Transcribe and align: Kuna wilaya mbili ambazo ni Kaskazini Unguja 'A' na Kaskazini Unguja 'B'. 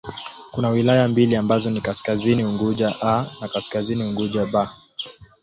Kuna 0.51 0.69
wilaya 0.69 1.07
mbili 1.07 1.35
ambazo 1.35 1.69
ni 1.69 1.81
Kaskazini 1.81 2.43
Unguja 2.43 2.95
'A' 3.01 3.25
na 3.41 3.47
Kaskazini 3.47 4.03
Unguja 4.03 4.43
'B'. 4.45 4.69